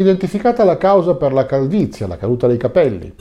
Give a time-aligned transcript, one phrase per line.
[0.00, 3.14] Identificata la causa per la calvizia, la caduta dei capelli.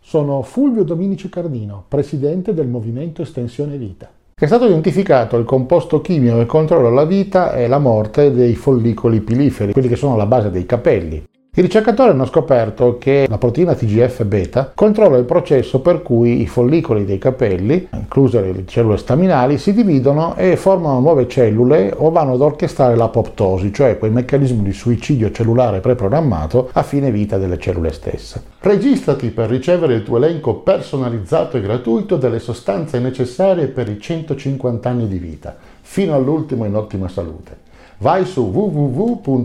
[0.00, 4.08] Sono Fulvio Dominici Cardino, presidente del Movimento Estensione Vita.
[4.36, 9.20] È stato identificato il composto chimico che controlla la vita e la morte dei follicoli
[9.20, 11.24] piliferi, quelli che sono la base dei capelli.
[11.58, 17.06] I ricercatori hanno scoperto che la proteina TGF-beta controlla il processo per cui i follicoli
[17.06, 22.42] dei capelli, incluse le cellule staminali, si dividono e formano nuove cellule o vanno ad
[22.42, 28.42] orchestrare l'apoptosi, cioè quel meccanismo di suicidio cellulare preprogrammato a fine vita delle cellule stesse.
[28.58, 34.90] Registrati per ricevere il tuo elenco personalizzato e gratuito delle sostanze necessarie per i 150
[34.90, 37.64] anni di vita, fino all'ultimo in ottima salute
[37.98, 39.38] vai su www.mev.cx,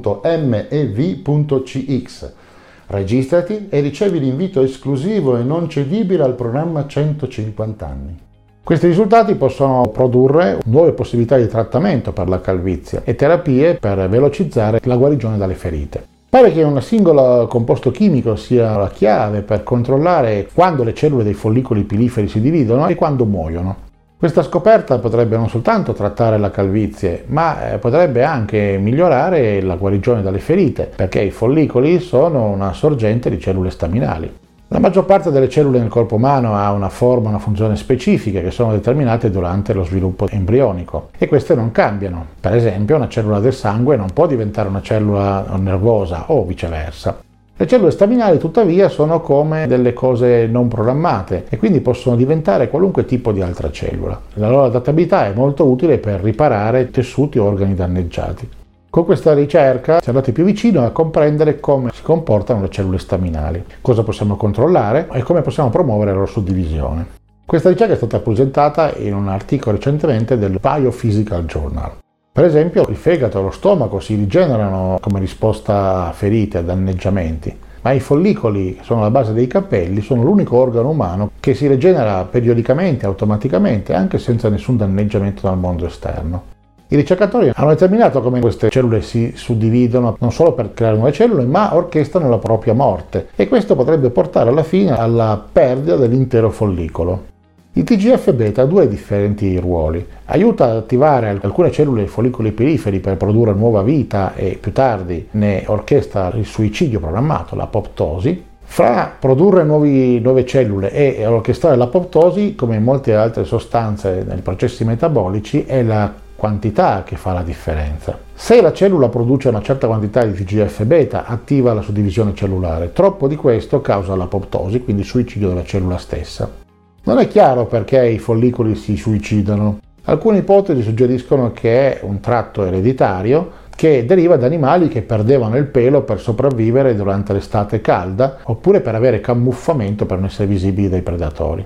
[2.88, 8.18] registrati e ricevi l'invito esclusivo e non cedibile al programma 150 anni.
[8.64, 14.80] Questi risultati possono produrre nuove possibilità di trattamento per la calvizie e terapie per velocizzare
[14.84, 16.06] la guarigione dalle ferite.
[16.30, 21.34] Pare che un singolo composto chimico sia la chiave per controllare quando le cellule dei
[21.34, 23.90] follicoli piliferi si dividono e quando muoiono.
[24.22, 30.22] Questa scoperta potrebbe non soltanto trattare la calvizie, ma eh, potrebbe anche migliorare la guarigione
[30.22, 34.32] dalle ferite, perché i follicoli sono una sorgente di cellule staminali.
[34.68, 38.52] La maggior parte delle cellule nel corpo umano ha una forma, una funzione specifiche che
[38.52, 42.24] sono determinate durante lo sviluppo embrionico e queste non cambiano.
[42.40, 47.18] Per esempio, una cellula del sangue non può diventare una cellula nervosa o viceversa.
[47.58, 53.06] Le cellule staminali tuttavia sono come delle cose non programmate e quindi possono diventare qualunque
[53.06, 54.20] tipo di altra cellula.
[54.36, 58.50] La loro adattabilità è molto utile per riparare tessuti o organi danneggiati.
[58.90, 63.64] Con questa ricerca siamo andati più vicino a comprendere come si comportano le cellule staminali,
[63.80, 67.20] cosa possiamo controllare e come possiamo promuovere la loro suddivisione.
[67.46, 71.92] Questa ricerca è stata presentata in un articolo recentemente del Biophysical Journal.
[72.34, 77.54] Per esempio il fegato e lo stomaco si rigenerano come risposta a ferite, a danneggiamenti,
[77.82, 81.68] ma i follicoli, che sono la base dei capelli, sono l'unico organo umano che si
[81.68, 86.44] rigenera periodicamente, automaticamente, anche senza nessun danneggiamento dal mondo esterno.
[86.88, 91.44] I ricercatori hanno determinato come queste cellule si suddividono non solo per creare nuove cellule,
[91.44, 97.31] ma orchestrano la propria morte e questo potrebbe portare alla fine alla perdita dell'intero follicolo.
[97.74, 100.06] Il TGF-beta ha due differenti ruoli.
[100.26, 105.64] Aiuta ad attivare alcune cellule follicoli periferi per produrre nuova vita e più tardi ne
[105.68, 108.44] orchestra il suicidio programmato, l'apoptosi.
[108.62, 114.84] Fra produrre nuovi, nuove cellule e orchestrare l'apoptosi, come in molte altre sostanze nei processi
[114.84, 118.18] metabolici, è la quantità che fa la differenza.
[118.34, 122.92] Se la cellula produce una certa quantità di TGF-beta, attiva la suddivisione cellulare.
[122.92, 126.61] Troppo di questo causa l'apoptosi, quindi il suicidio della cellula stessa.
[127.04, 129.80] Non è chiaro perché i follicoli si suicidano.
[130.04, 135.66] Alcune ipotesi suggeriscono che è un tratto ereditario che deriva da animali che perdevano il
[135.66, 141.02] pelo per sopravvivere durante l'estate calda oppure per avere camuffamento per non essere visibili dai
[141.02, 141.66] predatori.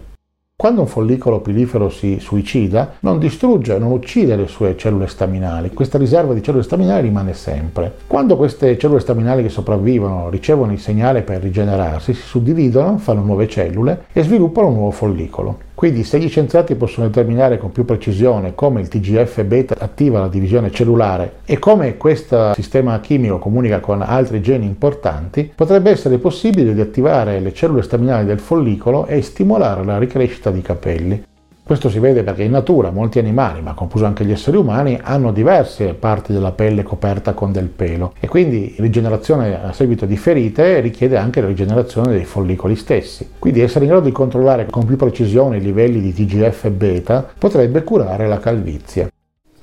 [0.57, 5.97] Quando un follicolo pilifero si suicida, non distrugge, non uccide le sue cellule staminali, questa
[5.97, 7.93] riserva di cellule staminali rimane sempre.
[8.07, 13.49] Quando queste cellule staminali che sopravvivono ricevono il segnale per rigenerarsi, si suddividono, fanno nuove
[13.49, 15.65] cellule e sviluppano un nuovo follicolo.
[15.75, 20.71] Quindi se gli scienziati possono determinare con più precisione come il TGF-beta attiva la divisione
[20.71, 26.79] cellulare e come questo sistema chimico comunica con altri geni importanti, potrebbe essere possibile di
[26.79, 31.23] attivare le cellule staminali del follicolo e stimolare la ricrescita di capelli.
[31.65, 35.31] Questo si vede perché in natura molti animali, ma compreso anche gli esseri umani, hanno
[35.31, 40.79] diverse parti della pelle coperta con del pelo e quindi rigenerazione a seguito di ferite
[40.79, 43.31] richiede anche la rigenerazione dei follicoli stessi.
[43.39, 47.83] Quindi essere in grado di controllare con più precisione i livelli di TGF beta potrebbe
[47.83, 49.09] curare la calvizie.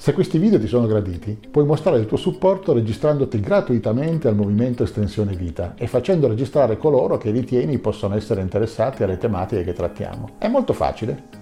[0.02, 4.82] Se questi video ti sono graditi, puoi mostrare il tuo supporto registrandoti gratuitamente al movimento
[4.82, 10.30] Estensione Vita e facendo registrare coloro che ritieni possono essere interessati alle tematiche che trattiamo.
[10.38, 11.41] È molto facile.